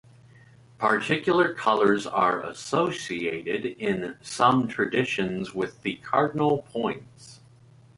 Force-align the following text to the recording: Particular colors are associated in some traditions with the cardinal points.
Particular 0.79 1.53
colors 1.53 2.07
are 2.07 2.41
associated 2.41 3.67
in 3.67 4.17
some 4.19 4.67
traditions 4.67 5.53
with 5.53 5.83
the 5.83 5.97
cardinal 5.97 6.63
points. 6.71 7.41